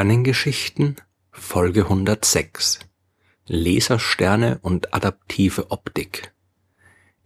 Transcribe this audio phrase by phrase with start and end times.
[0.00, 0.96] Sternengeschichten
[1.30, 2.78] Folge 106
[3.46, 6.32] Lasersterne und adaptive Optik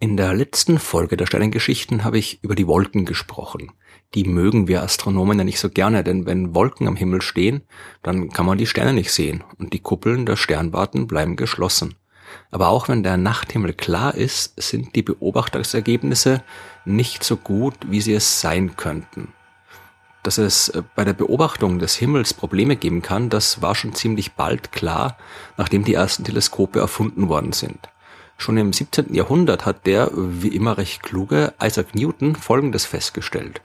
[0.00, 3.70] In der letzten Folge der Sternengeschichten habe ich über die Wolken gesprochen.
[4.16, 7.62] Die mögen wir Astronomen ja nicht so gerne, denn wenn Wolken am Himmel stehen,
[8.02, 11.94] dann kann man die Sterne nicht sehen und die Kuppeln der Sternwarten bleiben geschlossen.
[12.50, 16.42] Aber auch wenn der Nachthimmel klar ist, sind die Beobachtungsergebnisse
[16.84, 19.32] nicht so gut, wie sie es sein könnten
[20.24, 24.32] dass es äh, bei der Beobachtung des Himmels Probleme geben kann, das war schon ziemlich
[24.32, 25.16] bald klar,
[25.56, 27.88] nachdem die ersten Teleskope erfunden worden sind.
[28.36, 29.14] Schon im 17.
[29.14, 33.60] Jahrhundert hat der, wie immer recht kluge, Isaac Newton Folgendes festgestellt.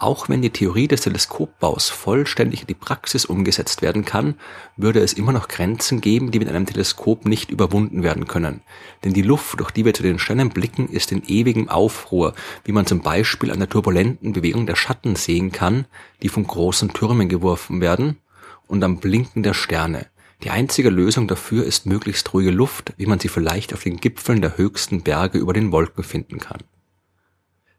[0.00, 4.36] Auch wenn die Theorie des Teleskopbaus vollständig in die Praxis umgesetzt werden kann,
[4.76, 8.60] würde es immer noch Grenzen geben, die mit einem Teleskop nicht überwunden werden können.
[9.02, 12.70] Denn die Luft, durch die wir zu den Sternen blicken, ist in ewigem Aufruhr, wie
[12.70, 15.86] man zum Beispiel an der turbulenten Bewegung der Schatten sehen kann,
[16.22, 18.18] die von großen Türmen geworfen werden,
[18.68, 20.06] und am Blinken der Sterne.
[20.44, 24.42] Die einzige Lösung dafür ist möglichst ruhige Luft, wie man sie vielleicht auf den Gipfeln
[24.42, 26.62] der höchsten Berge über den Wolken finden kann.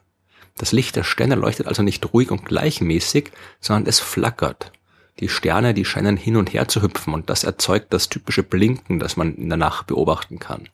[0.58, 4.72] Das Licht der Sterne leuchtet also nicht ruhig und gleichmäßig, sondern es flackert.
[5.20, 9.00] Die Sterne, die scheinen hin und her zu hüpfen und das erzeugt das typische Blinken,
[9.00, 10.70] das man in der Nacht beobachten kann.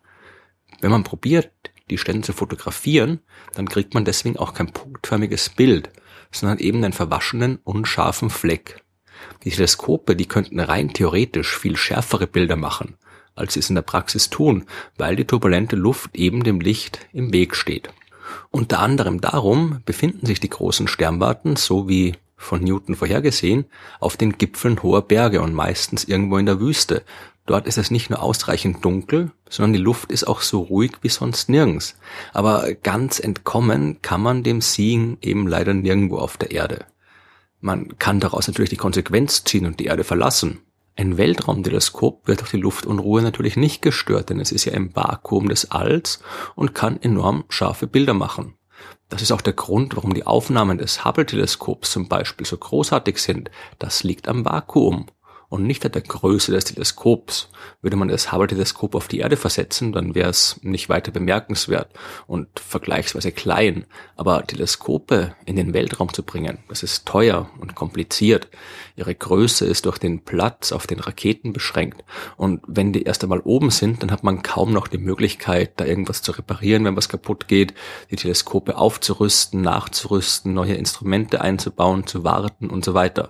[0.81, 1.51] Wenn man probiert,
[1.89, 3.19] die Sterne zu fotografieren,
[3.53, 5.89] dann kriegt man deswegen auch kein punktförmiges Bild,
[6.31, 8.83] sondern eben einen verwaschenen, unscharfen Fleck.
[9.43, 12.97] Die Teleskope, die könnten rein theoretisch viel schärfere Bilder machen,
[13.35, 14.65] als sie es in der Praxis tun,
[14.97, 17.89] weil die turbulente Luft eben dem Licht im Weg steht.
[18.51, 23.65] Unter anderem darum befinden sich die großen Sternwarten, so wie von Newton vorhergesehen,
[23.99, 27.03] auf den Gipfeln hoher Berge und meistens irgendwo in der Wüste.
[27.45, 31.09] Dort ist es nicht nur ausreichend dunkel, sondern die Luft ist auch so ruhig wie
[31.09, 31.95] sonst nirgends.
[32.31, 36.85] Aber ganz entkommen kann man dem Seeing eben leider nirgendwo auf der Erde.
[37.59, 40.59] Man kann daraus natürlich die Konsequenz ziehen und die Erde verlassen.
[40.95, 45.49] Ein Weltraumteleskop wird durch die Luftunruhe natürlich nicht gestört, denn es ist ja im Vakuum
[45.49, 46.19] des Alls
[46.55, 48.53] und kann enorm scharfe Bilder machen.
[49.13, 53.51] Das ist auch der Grund, warum die Aufnahmen des Hubble-Teleskops zum Beispiel so großartig sind.
[53.77, 55.05] Das liegt am Vakuum
[55.53, 57.47] und nicht an der Größe des Teleskops.
[57.83, 61.91] Würde man das Hubble-Teleskop auf die Erde versetzen, dann wäre es nicht weiter bemerkenswert
[62.25, 63.85] und vergleichsweise klein.
[64.15, 68.47] Aber Teleskope in den Weltraum zu bringen, das ist teuer und kompliziert.
[68.95, 72.03] Ihre Größe ist durch den Platz auf den Raketen beschränkt.
[72.35, 75.85] Und wenn die erst einmal oben sind, dann hat man kaum noch die Möglichkeit, da
[75.85, 77.75] irgendwas zu reparieren, wenn was kaputt geht,
[78.09, 83.29] die Teleskope aufzurüsten, nachzurüsten, neue Instrumente einzubauen, zu warten und so weiter.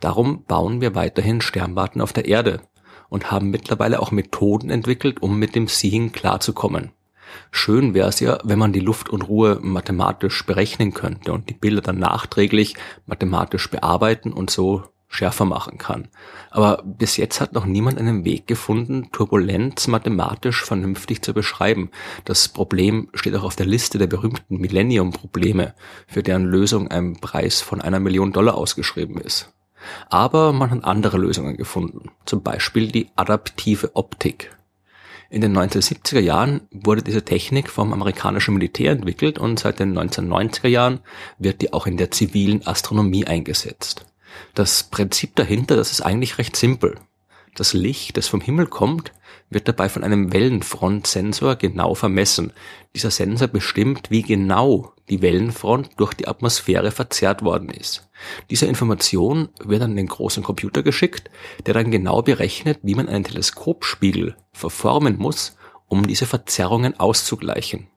[0.00, 2.60] Darum bauen wir weiterhin Sternwarten auf der Erde
[3.08, 6.92] und haben mittlerweile auch Methoden entwickelt, um mit dem Seeing klarzukommen.
[7.50, 11.98] Schön wäre es ja, wenn man die Luftunruhe mathematisch berechnen könnte und die Bilder dann
[11.98, 12.74] nachträglich
[13.06, 16.08] mathematisch bearbeiten und so schärfer machen kann.
[16.50, 21.90] Aber bis jetzt hat noch niemand einen Weg gefunden, Turbulenz mathematisch vernünftig zu beschreiben.
[22.24, 25.74] Das Problem steht auch auf der Liste der berühmten Millennium-Probleme,
[26.08, 29.53] für deren Lösung ein Preis von einer Million Dollar ausgeschrieben ist.
[30.08, 34.56] Aber man hat andere Lösungen gefunden, zum Beispiel die adaptive Optik.
[35.30, 40.68] In den 1970er Jahren wurde diese Technik vom amerikanischen Militär entwickelt und seit den 1990er
[40.68, 41.00] Jahren
[41.38, 44.06] wird die auch in der zivilen Astronomie eingesetzt.
[44.54, 47.00] Das Prinzip dahinter, das ist eigentlich recht simpel.
[47.56, 49.12] Das Licht, das vom Himmel kommt,
[49.50, 52.52] wird dabei von einem Wellenfrontsensor genau vermessen.
[52.94, 58.08] Dieser Sensor bestimmt, wie genau die Wellenfront durch die Atmosphäre verzerrt worden ist.
[58.50, 61.30] Diese Information wird an den großen Computer geschickt,
[61.66, 65.56] der dann genau berechnet, wie man einen Teleskopspiegel verformen muss,
[65.86, 67.88] um diese Verzerrungen auszugleichen.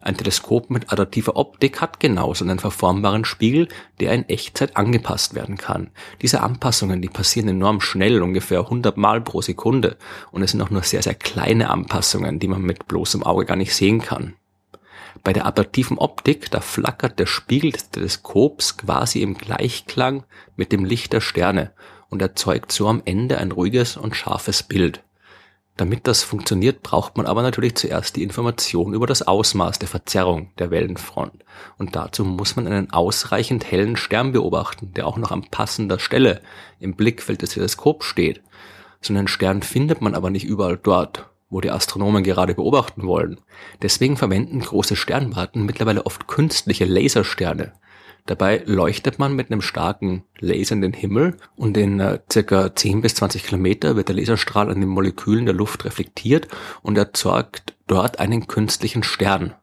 [0.00, 3.68] Ein Teleskop mit adaptiver Optik hat genauso einen verformbaren Spiegel,
[4.00, 5.90] der in Echtzeit angepasst werden kann.
[6.22, 9.96] Diese Anpassungen, die passieren enorm schnell, ungefähr 100 Mal pro Sekunde.
[10.30, 13.56] Und es sind auch nur sehr, sehr kleine Anpassungen, die man mit bloßem Auge gar
[13.56, 14.34] nicht sehen kann.
[15.24, 20.24] Bei der adaptiven Optik, da flackert der Spiegel des Teleskops quasi im Gleichklang
[20.56, 21.72] mit dem Licht der Sterne
[22.10, 25.02] und erzeugt so am Ende ein ruhiges und scharfes Bild.
[25.76, 30.50] Damit das funktioniert, braucht man aber natürlich zuerst die Information über das Ausmaß der Verzerrung
[30.58, 31.44] der Wellenfront.
[31.76, 36.40] Und dazu muss man einen ausreichend hellen Stern beobachten, der auch noch an passender Stelle
[36.80, 38.42] im Blickfeld des Teleskops steht.
[39.02, 43.38] So einen Stern findet man aber nicht überall dort, wo die Astronomen gerade beobachten wollen.
[43.82, 47.74] Deswegen verwenden große Sternwarten mittlerweile oft künstliche Lasersterne,
[48.26, 53.00] Dabei leuchtet man mit einem starken Laser in den Himmel und in äh, circa 10
[53.00, 56.48] bis 20 Kilometer wird der Laserstrahl an den Molekülen der Luft reflektiert
[56.82, 59.54] und erzeugt dort einen künstlichen Stern,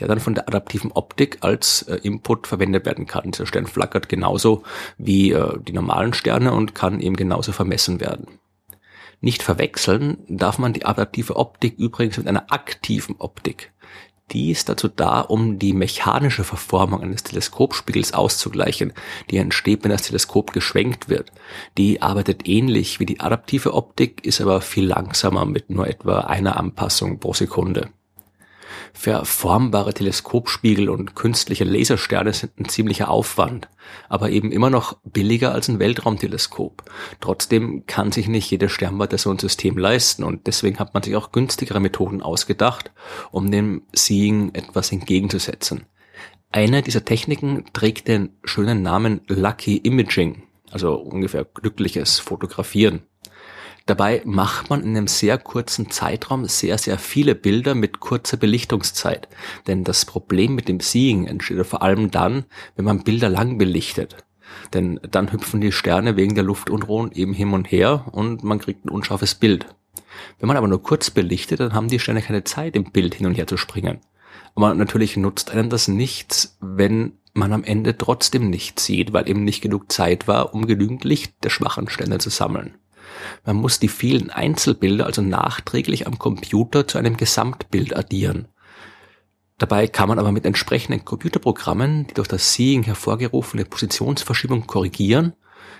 [0.00, 3.30] der dann von der adaptiven Optik als äh, Input verwendet werden kann.
[3.30, 4.62] Dieser Stern flackert genauso
[4.96, 8.38] wie äh, die normalen Sterne und kann eben genauso vermessen werden.
[9.20, 13.72] Nicht verwechseln darf man die adaptive Optik übrigens mit einer aktiven Optik.
[14.32, 18.92] Die ist dazu da, um die mechanische Verformung eines Teleskopspiegels auszugleichen,
[19.30, 21.30] die entsteht, wenn das Teleskop geschwenkt wird.
[21.78, 26.56] Die arbeitet ähnlich wie die adaptive Optik, ist aber viel langsamer mit nur etwa einer
[26.56, 27.90] Anpassung pro Sekunde.
[28.92, 33.68] Verformbare Teleskopspiegel und künstliche Lasersterne sind ein ziemlicher Aufwand,
[34.08, 36.82] aber eben immer noch billiger als ein Weltraumteleskop.
[37.20, 41.16] Trotzdem kann sich nicht jede Sternwarte so ein System leisten und deswegen hat man sich
[41.16, 42.90] auch günstigere Methoden ausgedacht,
[43.30, 45.86] um dem Seeing etwas entgegenzusetzen.
[46.52, 53.02] Eine dieser Techniken trägt den schönen Namen Lucky Imaging, also ungefähr glückliches Fotografieren.
[53.86, 59.28] Dabei macht man in einem sehr kurzen Zeitraum sehr, sehr viele Bilder mit kurzer Belichtungszeit.
[59.68, 62.44] Denn das Problem mit dem Seeing entsteht vor allem dann,
[62.74, 64.16] wenn man Bilder lang belichtet.
[64.74, 68.84] Denn dann hüpfen die Sterne wegen der Luftunruhen eben hin und her und man kriegt
[68.84, 69.66] ein unscharfes Bild.
[70.40, 73.26] Wenn man aber nur kurz belichtet, dann haben die Sterne keine Zeit, im Bild hin
[73.26, 74.00] und her zu springen.
[74.56, 79.44] Aber natürlich nutzt einem das nichts, wenn man am Ende trotzdem nichts sieht, weil eben
[79.44, 82.74] nicht genug Zeit war, um genügend Licht der schwachen Sterne zu sammeln.
[83.44, 88.48] Man muss die vielen Einzelbilder also nachträglich am Computer zu einem Gesamtbild addieren.
[89.58, 95.32] Dabei kann man aber mit entsprechenden Computerprogrammen die durch das Seeing hervorgerufene Positionsverschiebung korrigieren,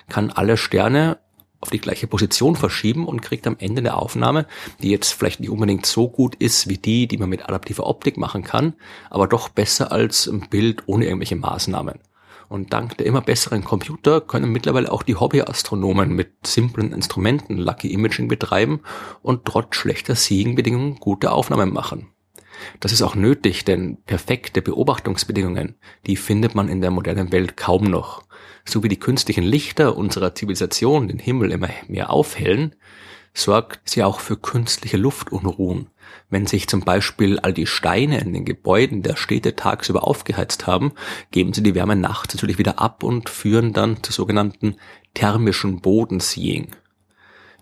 [0.09, 1.19] kann alle Sterne
[1.61, 4.47] auf die gleiche Position verschieben und kriegt am Ende eine Aufnahme,
[4.83, 8.17] die jetzt vielleicht nicht unbedingt so gut ist wie die, die man mit adaptiver Optik
[8.17, 8.75] machen kann,
[9.11, 11.99] aber doch besser als ein Bild ohne irgendwelche Maßnahmen.
[12.49, 17.93] Und dank der immer besseren Computer können mittlerweile auch die Hobbyastronomen mit simplen Instrumenten Lucky
[17.93, 18.81] Imaging betreiben
[19.23, 22.09] und trotz schlechter Seeing-Bedingungen gute Aufnahmen machen.
[22.81, 25.75] Das ist auch nötig, denn perfekte Beobachtungsbedingungen,
[26.07, 28.23] die findet man in der modernen Welt kaum noch.
[28.65, 32.75] So wie die künstlichen Lichter unserer Zivilisation den Himmel immer mehr aufhellen,
[33.37, 35.89] sorgt sie auch für künstliche Luftunruhen.
[36.31, 40.93] Wenn sich zum Beispiel all die Steine in den Gebäuden der Städte tagsüber aufgeheizt haben,
[41.31, 44.77] geben sie die Wärme nachts natürlich wieder ab und führen dann zu sogenannten
[45.15, 46.69] thermischen Bodenseeing.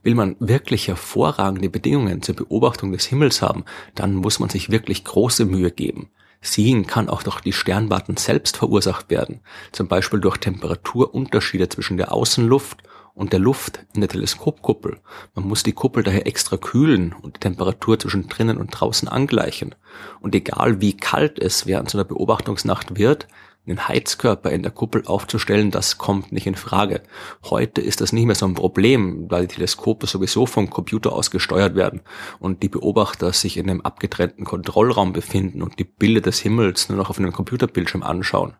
[0.05, 3.65] Will man wirklich hervorragende Bedingungen zur Beobachtung des Himmels haben,
[3.95, 6.11] dann muss man sich wirklich große Mühe geben.
[6.41, 9.41] Seeing kann auch durch die Sternwarten selbst verursacht werden,
[9.73, 12.83] zum Beispiel durch Temperaturunterschiede zwischen der Außenluft
[13.15, 14.99] und der Luft in der Teleskopkuppel.
[15.35, 19.75] Man muss die Kuppel daher extra kühlen und die Temperatur zwischen drinnen und draußen angleichen.
[20.21, 23.29] Und egal wie kalt es während so einer Beobachtungsnacht wird,
[23.67, 27.03] einen Heizkörper in der Kuppel aufzustellen, das kommt nicht in Frage.
[27.45, 31.31] Heute ist das nicht mehr so ein Problem, weil die Teleskope sowieso vom Computer aus
[31.31, 32.03] gesteuert werden
[32.41, 36.99] und die Beobachter sich in einem abgetrennten Kontrollraum befinden und die Bilder des Himmels nur
[36.99, 38.55] noch auf einem Computerbildschirm anschauen.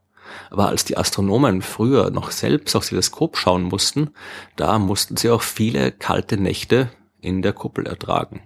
[0.51, 4.11] Aber als die Astronomen früher noch selbst aufs Teleskop schauen mussten,
[4.57, 6.91] da mussten sie auch viele kalte Nächte
[7.21, 8.43] in der Kuppel ertragen.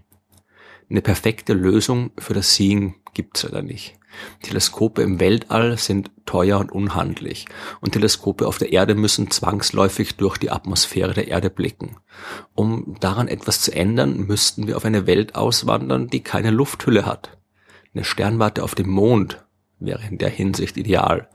[0.90, 3.98] Eine perfekte Lösung für das Seeing gibt's leider nicht.
[4.42, 7.46] Teleskope im Weltall sind teuer und unhandlich
[7.80, 11.96] und Teleskope auf der Erde müssen zwangsläufig durch die Atmosphäre der Erde blicken.
[12.54, 17.38] Um daran etwas zu ändern, müssten wir auf eine Welt auswandern, die keine Lufthülle hat.
[17.94, 19.44] Eine Sternwarte auf dem Mond
[19.78, 21.28] wäre in der Hinsicht ideal.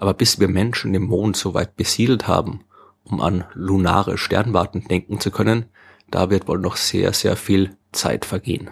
[0.00, 2.64] Aber bis wir Menschen den Mond so weit besiedelt haben,
[3.04, 5.66] um an lunare Sternwarten denken zu können,
[6.10, 8.70] da wird wohl noch sehr, sehr viel Zeit vergehen.